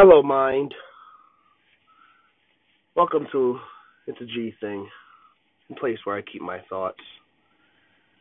Hello, 0.00 0.22
mind. 0.22 0.72
Welcome 2.94 3.26
to 3.32 3.58
It's 4.06 4.20
a 4.20 4.26
G 4.26 4.54
Thing, 4.60 4.88
a 5.72 5.74
place 5.74 5.98
where 6.04 6.16
I 6.16 6.22
keep 6.22 6.40
my 6.40 6.60
thoughts. 6.70 7.00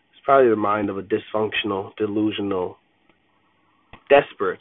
It's 0.10 0.20
probably 0.26 0.50
the 0.50 0.56
mind 0.56 0.90
of 0.90 0.98
a 0.98 1.04
dysfunctional, 1.04 1.96
delusional, 1.96 2.78
desperate, 4.10 4.58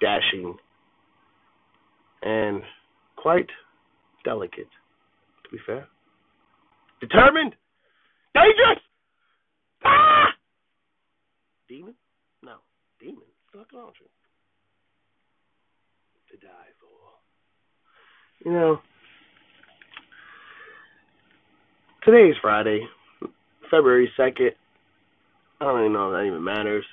dashing, 0.00 0.56
and 2.22 2.62
quite 3.16 3.48
delicate, 4.24 4.70
to 5.42 5.50
be 5.50 5.58
fair. 5.66 5.88
Determined! 7.00 7.56
Dangerous! 8.34 8.84
Ah! 9.84 10.26
Demon? 11.68 11.96
No. 12.44 12.58
Demon? 13.00 13.24
What's 13.52 13.72
wrong 13.74 13.86
with 13.86 13.96
you? 13.98 14.25
To 16.30 16.36
die 16.36 16.70
for. 16.80 18.48
You 18.48 18.52
know, 18.52 18.80
today 22.04 22.30
is 22.30 22.36
Friday, 22.40 22.86
February 23.70 24.10
2nd. 24.18 24.50
I 25.60 25.64
don't 25.64 25.80
even 25.80 25.92
know 25.92 26.10
if 26.10 26.18
that 26.18 26.26
even 26.26 26.44
matters, 26.44 26.84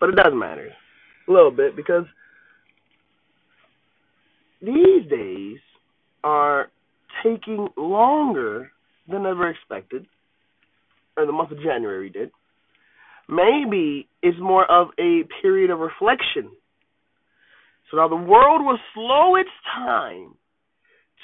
but 0.00 0.08
it 0.08 0.16
does 0.16 0.32
matter 0.34 0.70
a 1.28 1.32
little 1.32 1.50
bit 1.50 1.76
because 1.76 2.04
these 4.62 5.08
days 5.10 5.58
are 6.22 6.70
taking 7.22 7.68
longer 7.76 8.70
than 9.08 9.26
ever 9.26 9.50
expected, 9.50 10.06
or 11.16 11.26
the 11.26 11.32
month 11.32 11.50
of 11.50 11.62
January 11.62 12.08
did. 12.10 12.30
Maybe 13.28 14.08
it's 14.22 14.38
more 14.40 14.70
of 14.70 14.88
a 14.98 15.22
period 15.42 15.70
of 15.70 15.78
reflection 15.78 16.50
so 17.90 17.96
now 17.96 18.08
the 18.08 18.16
world 18.16 18.64
will 18.64 18.78
slow 18.94 19.36
its 19.36 19.50
time 19.74 20.34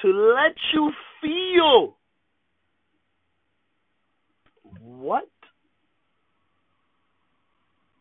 to 0.02 0.08
let 0.08 0.54
you 0.72 0.92
feel 1.20 1.96
what 4.80 5.28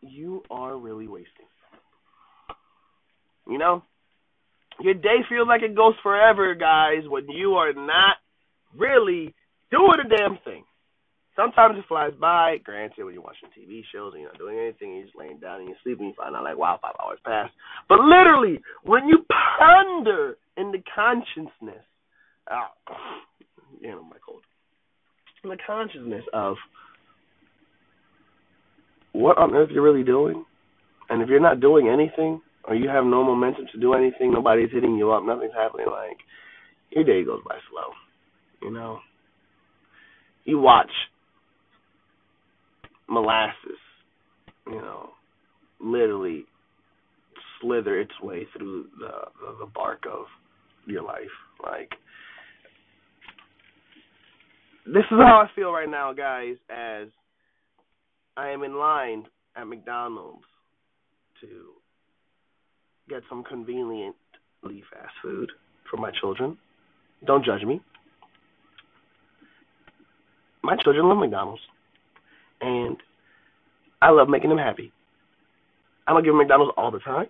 you 0.02 0.42
are 0.50 0.76
really 0.76 1.08
wasting. 1.08 1.46
You 3.46 3.58
know, 3.58 3.82
your 4.80 4.94
day 4.94 5.18
feels 5.28 5.48
like 5.48 5.62
it 5.62 5.76
goes 5.76 5.94
forever, 6.02 6.54
guys, 6.54 7.02
when 7.08 7.28
you 7.28 7.54
are 7.54 7.72
not 7.72 8.16
really 8.76 9.34
doing 9.70 9.98
a 10.04 10.08
damn 10.08 10.38
thing. 10.44 10.64
Sometimes 11.60 11.84
it 11.84 11.88
flies 11.88 12.12
by. 12.18 12.56
Granted, 12.64 13.04
when 13.04 13.12
you're 13.14 13.22
watching 13.22 13.48
TV 13.58 13.82
shows 13.92 14.12
and 14.14 14.22
you're 14.22 14.30
not 14.30 14.38
doing 14.38 14.58
anything, 14.58 14.94
you're 14.94 15.04
just 15.04 15.16
laying 15.16 15.38
down 15.38 15.60
and 15.60 15.68
you're 15.68 15.76
sleeping, 15.82 16.06
you 16.06 16.14
find 16.16 16.34
out 16.34 16.44
like, 16.44 16.56
wow, 16.56 16.78
five 16.80 16.94
hours 17.04 17.18
passed. 17.24 17.52
But 17.88 18.00
literally, 18.00 18.60
when 18.82 19.08
you 19.08 19.24
ponder 19.58 20.38
in 20.56 20.72
the 20.72 20.82
consciousness, 20.94 21.84
you 23.80 23.90
know, 23.90 24.02
my 24.02 24.16
cold, 24.24 24.42
in 25.44 25.50
the 25.50 25.58
consciousness 25.66 26.24
of 26.32 26.56
what 29.12 29.36
on 29.36 29.54
earth 29.54 29.70
you're 29.72 29.82
really 29.82 30.04
doing, 30.04 30.44
and 31.10 31.22
if 31.22 31.28
you're 31.28 31.40
not 31.40 31.60
doing 31.60 31.88
anything, 31.88 32.40
or 32.64 32.74
you 32.74 32.88
have 32.88 33.04
no 33.04 33.22
momentum 33.24 33.66
to 33.72 33.80
do 33.80 33.94
anything, 33.94 34.32
nobody's 34.32 34.70
hitting 34.72 34.96
you 34.96 35.12
up, 35.12 35.24
nothing's 35.24 35.52
happening, 35.54 35.86
like 35.90 36.16
your 36.90 37.04
day 37.04 37.24
goes 37.24 37.40
by 37.46 37.56
slow. 37.70 37.92
You 38.62 38.72
know, 38.72 39.00
you 40.44 40.58
watch 40.58 40.90
molasses, 43.10 43.78
you 44.66 44.80
know, 44.80 45.10
literally 45.80 46.44
slither 47.60 47.98
its 48.00 48.12
way 48.22 48.46
through 48.56 48.86
the, 48.98 49.10
the, 49.40 49.64
the 49.64 49.70
bark 49.74 50.04
of 50.10 50.26
your 50.86 51.02
life. 51.02 51.20
Like 51.62 51.90
this 54.86 55.04
is 55.10 55.18
how 55.18 55.44
I 55.44 55.50
feel 55.54 55.72
right 55.72 55.88
now, 55.88 56.12
guys, 56.12 56.56
as 56.70 57.08
I 58.36 58.50
am 58.50 58.62
in 58.62 58.76
line 58.76 59.24
at 59.56 59.66
McDonald's 59.66 60.44
to 61.40 61.46
get 63.08 63.22
some 63.28 63.42
conveniently 63.44 64.14
fast 64.92 65.12
food 65.22 65.50
for 65.90 65.96
my 65.96 66.10
children. 66.20 66.56
Don't 67.26 67.44
judge 67.44 67.62
me. 67.62 67.80
My 70.62 70.76
children 70.82 71.08
love 71.08 71.18
McDonald's 71.18 71.62
and 72.60 72.96
I 74.02 74.10
love 74.10 74.28
making 74.28 74.50
them 74.50 74.58
happy. 74.58 74.92
I 76.06 76.12
don't 76.12 76.24
give 76.24 76.32
them 76.32 76.38
McDonald's 76.38 76.72
all 76.76 76.90
the 76.90 77.00
time. 77.00 77.26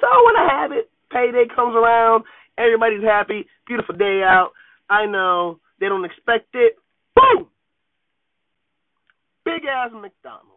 So 0.00 0.08
when 0.26 0.36
I 0.36 0.48
have 0.60 0.72
it, 0.72 0.90
payday 1.12 1.44
comes 1.54 1.74
around, 1.76 2.24
everybody's 2.58 3.04
happy, 3.04 3.46
beautiful 3.66 3.94
day 3.94 4.22
out. 4.24 4.50
I 4.90 5.06
know 5.06 5.60
they 5.80 5.86
don't 5.86 6.04
expect 6.04 6.54
it. 6.54 6.74
Boom! 7.14 7.46
Big 9.44 9.64
ass 9.64 9.90
McDonald's. 9.92 10.50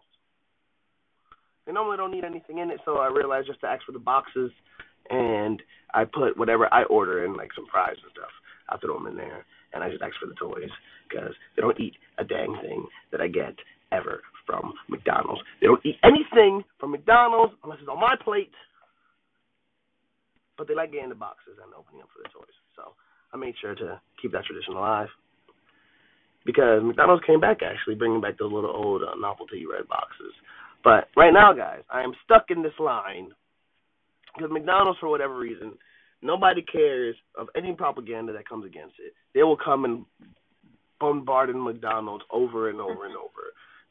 They 1.65 1.73
normally 1.73 1.97
don't 1.97 2.11
need 2.11 2.23
anything 2.23 2.59
in 2.59 2.71
it, 2.71 2.79
so 2.85 2.97
I 2.97 3.07
realized 3.07 3.47
just 3.47 3.59
to 3.61 3.67
ask 3.67 3.85
for 3.85 3.91
the 3.91 3.99
boxes, 3.99 4.51
and 5.09 5.61
I 5.93 6.05
put 6.05 6.37
whatever 6.37 6.73
I 6.73 6.83
order 6.83 7.25
in, 7.25 7.35
like 7.35 7.49
some 7.53 7.65
fries 7.69 7.97
and 8.01 8.11
stuff. 8.13 8.31
I 8.69 8.77
throw 8.77 8.95
them 8.97 9.07
in 9.07 9.17
there, 9.17 9.45
and 9.73 9.83
I 9.83 9.89
just 9.89 10.01
ask 10.01 10.13
for 10.19 10.27
the 10.27 10.35
toys 10.35 10.69
because 11.07 11.33
they 11.55 11.61
don't 11.61 11.79
eat 11.79 11.95
a 12.17 12.23
dang 12.23 12.57
thing 12.61 12.85
that 13.11 13.21
I 13.21 13.27
get 13.27 13.55
ever 13.91 14.21
from 14.45 14.73
McDonald's. 14.89 15.41
They 15.59 15.67
don't 15.67 15.85
eat 15.85 15.99
anything 16.03 16.63
from 16.79 16.91
McDonald's 16.91 17.53
unless 17.63 17.79
it's 17.79 17.89
on 17.89 17.99
my 17.99 18.15
plate. 18.23 18.51
But 20.57 20.67
they 20.67 20.73
like 20.73 20.91
getting 20.91 21.09
the 21.09 21.15
boxes 21.15 21.59
and 21.61 21.73
opening 21.75 22.01
up 22.01 22.09
for 22.09 22.23
the 22.23 22.29
toys. 22.33 22.57
So 22.75 22.93
I 23.33 23.37
made 23.37 23.53
sure 23.61 23.75
to 23.75 24.01
keep 24.21 24.31
that 24.31 24.45
tradition 24.45 24.73
alive. 24.73 25.09
Because 26.45 26.81
McDonald's 26.81 27.25
came 27.27 27.41
back 27.41 27.59
actually, 27.61 27.95
bringing 27.95 28.21
back 28.21 28.39
those 28.39 28.51
little 28.51 28.71
old 28.71 29.03
uh, 29.03 29.15
novelty 29.19 29.65
red 29.67 29.87
boxes. 29.87 30.33
But 30.83 31.09
right 31.15 31.33
now, 31.33 31.53
guys, 31.53 31.81
I 31.91 32.01
am 32.01 32.13
stuck 32.23 32.45
in 32.49 32.63
this 32.63 32.77
line 32.79 33.29
because 34.33 34.49
McDonald's, 34.51 34.99
for 34.99 35.09
whatever 35.09 35.37
reason, 35.37 35.73
nobody 36.21 36.61
cares 36.61 37.15
of 37.37 37.49
any 37.55 37.73
propaganda 37.73 38.31
that 38.33 38.47
comes 38.47 38.65
against 38.65 38.95
it. 38.99 39.13
They 39.33 39.43
will 39.43 39.57
come 39.57 39.83
and 39.83 40.05
bombard 40.99 41.53
McDonald's 41.53 42.23
over 42.31 42.69
and 42.69 42.79
over 42.79 43.05
and 43.05 43.15
over 43.15 43.46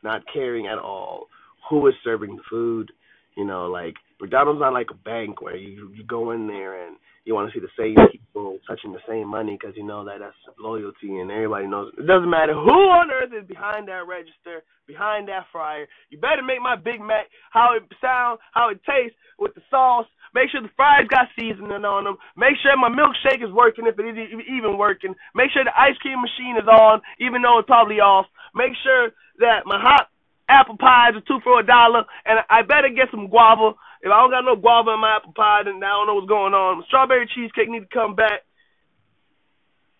not 0.06 0.24
caring 0.32 0.68
at 0.68 0.78
all 0.78 1.28
who 1.70 1.86
is 1.88 1.94
serving 2.04 2.36
the 2.36 2.42
food. 2.50 2.92
You 3.36 3.46
know, 3.46 3.66
like 3.66 3.96
McDonald's 4.20 4.60
not 4.60 4.74
like 4.74 4.88
a 4.92 4.96
bank 4.96 5.42
where 5.42 5.56
you 5.56 5.92
you 5.94 6.04
go 6.04 6.32
in 6.32 6.48
there 6.48 6.86
and 6.86 6.96
you 7.26 7.34
want 7.34 7.52
to 7.52 7.58
see 7.58 7.64
the 7.64 7.72
same 7.78 7.96
people 8.12 8.58
touching 8.68 8.92
the 8.92 9.04
same 9.08 9.28
money 9.28 9.58
because 9.60 9.76
you 9.76 9.84
know 9.84 10.04
that 10.06 10.18
that's 10.20 10.36
loyalty 10.60 11.18
and 11.20 11.30
everybody 11.30 11.66
knows 11.68 11.92
it 11.98 12.06
doesn't 12.06 12.30
matter 12.30 12.54
who 12.54 12.70
on 12.96 13.10
earth 13.10 13.32
is 13.36 13.46
behind 13.48 13.88
that 13.88 14.06
register, 14.08 14.64
behind 14.86 15.28
that 15.28 15.46
fryer. 15.52 15.86
You 16.10 16.18
better 16.18 16.42
make 16.42 16.62
my 16.62 16.76
Big 16.76 17.00
Mac 17.00 17.26
how 17.52 17.74
it 17.76 17.84
sound, 18.00 18.40
how 18.52 18.70
it 18.70 18.80
tastes 18.86 19.18
with 19.38 19.54
the 19.54 19.62
sauce. 19.70 20.06
Make 20.34 20.50
sure 20.50 20.62
the 20.62 20.72
fries 20.76 21.08
got 21.10 21.28
seasoning 21.38 21.84
on 21.84 22.04
them. 22.04 22.16
Make 22.36 22.56
sure 22.62 22.76
my 22.76 22.90
milkshake 22.92 23.44
is 23.44 23.52
working 23.52 23.86
if 23.86 23.98
it 23.98 24.06
is 24.06 24.18
even 24.48 24.78
working. 24.78 25.14
Make 25.34 25.50
sure 25.52 25.64
the 25.64 25.74
ice 25.76 25.96
cream 26.00 26.20
machine 26.22 26.56
is 26.60 26.68
on, 26.68 27.02
even 27.20 27.42
though 27.42 27.58
it's 27.58 27.66
probably 27.68 28.00
off. 28.00 28.26
Make 28.56 28.72
sure 28.82 29.10
that 29.38 29.66
my 29.66 29.78
hot 29.78 30.08
apple 30.48 30.78
pies 30.78 31.12
are 31.14 31.20
two 31.20 31.40
for 31.44 31.60
a 31.60 31.66
dollar, 31.66 32.04
and 32.24 32.40
I 32.48 32.62
better 32.62 32.88
get 32.88 33.10
some 33.10 33.28
guava. 33.28 33.76
If 34.00 34.10
I 34.10 34.16
don't 34.16 34.30
got 34.30 34.44
no 34.44 34.56
guava 34.56 34.92
in 34.94 35.00
my 35.00 35.16
apple 35.16 35.34
pie, 35.36 35.62
then 35.64 35.76
I 35.84 35.92
don't 35.92 36.06
know 36.06 36.14
what's 36.14 36.28
going 36.28 36.54
on. 36.54 36.82
Strawberry 36.88 37.28
cheesecake 37.34 37.68
need 37.68 37.80
to 37.80 37.92
come 37.92 38.14
back. 38.14 38.40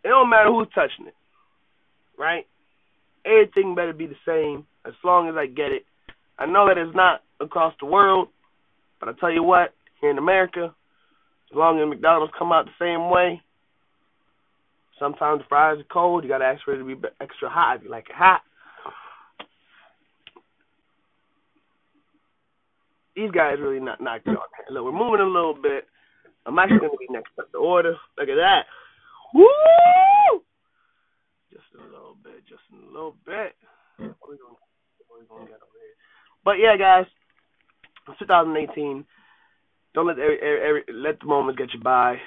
It 0.02 0.08
don't 0.08 0.30
matter 0.30 0.48
who's 0.48 0.68
touching 0.74 1.06
it, 1.06 1.14
right? 2.16 2.46
Everything 3.26 3.74
better 3.74 3.92
be 3.92 4.06
the 4.06 4.16
same 4.24 4.64
as 4.86 4.94
long 5.04 5.28
as 5.28 5.34
I 5.36 5.46
get 5.46 5.72
it. 5.72 5.84
I 6.38 6.46
know 6.46 6.68
that 6.68 6.78
it's 6.78 6.94
not 6.94 7.22
across 7.40 7.74
the 7.80 7.86
world, 7.86 8.28
but 9.00 9.08
I 9.08 9.12
tell 9.20 9.32
you 9.32 9.42
what, 9.42 9.74
here 10.00 10.10
in 10.10 10.18
America, 10.18 10.74
as 11.50 11.56
long 11.56 11.80
as 11.80 11.88
McDonald's 11.88 12.32
come 12.38 12.52
out 12.52 12.66
the 12.66 12.84
same 12.84 13.10
way, 13.10 13.42
sometimes 14.98 15.40
the 15.40 15.46
fries 15.48 15.78
are 15.78 15.92
cold. 15.92 16.24
You 16.24 16.30
gotta 16.30 16.44
ask 16.44 16.64
for 16.64 16.74
it 16.74 16.78
to 16.78 16.84
be 16.84 17.08
extra 17.20 17.48
hot 17.48 17.76
if 17.76 17.84
you 17.84 17.90
like 17.90 18.08
it 18.08 18.16
hot. 18.16 18.42
these 23.16 23.30
guys 23.30 23.56
really 23.58 23.80
not 23.80 24.00
knocked 24.00 24.28
it 24.28 24.36
on. 24.36 24.46
Look, 24.70 24.84
we're 24.84 24.92
moving 24.92 25.20
a 25.20 25.24
little 25.24 25.54
bit. 25.54 25.86
I'm 26.44 26.58
actually 26.58 26.78
going 26.78 26.92
to 26.92 26.98
be 26.98 27.06
next 27.10 27.32
up 27.40 27.50
the 27.50 27.58
order. 27.58 27.96
Look 28.18 28.28
at 28.28 28.36
that. 28.36 28.66
Woo! 29.34 30.42
Just 31.50 31.64
a 31.74 31.82
little 31.82 32.16
bit, 32.22 32.46
just 32.46 32.62
a 32.72 32.92
little 32.92 33.16
bit. 33.24 33.56
We're 33.98 34.06
gonna, 34.06 34.60
we're 35.10 35.24
gonna 35.24 35.46
get 35.46 35.56
over 35.64 35.80
here. 35.80 35.96
But 36.44 36.58
yeah, 36.60 36.76
guys, 36.76 37.06
2018. 38.18 39.04
Don't 39.94 40.06
let 40.06 40.18
every, 40.18 40.38
every, 40.38 40.60
every, 40.68 40.84
let 40.92 41.18
the 41.18 41.26
moment 41.26 41.56
get 41.58 41.72
you 41.72 41.80
by. 41.80 42.18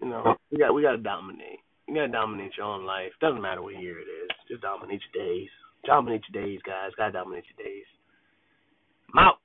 You 0.00 0.08
know, 0.08 0.36
we 0.52 0.58
got 0.58 0.72
we 0.72 0.82
got 0.82 0.92
to 0.92 0.98
dominate. 0.98 1.47
You 1.88 1.94
got 1.94 2.02
to 2.02 2.08
dominate 2.08 2.52
your 2.56 2.66
own 2.66 2.84
life. 2.84 3.12
Doesn't 3.20 3.40
matter 3.40 3.62
what 3.62 3.80
year 3.80 3.98
it 3.98 4.04
is. 4.04 4.28
Just 4.46 4.62
dominate 4.62 5.00
your 5.14 5.24
days. 5.24 5.48
Dominate 5.86 6.22
your 6.30 6.44
days, 6.44 6.60
guys. 6.64 6.90
Got 6.98 7.06
to 7.06 7.12
dominate 7.12 7.44
your 7.56 7.66
days. 7.66 7.86
I'm 9.14 9.24
out. 9.26 9.38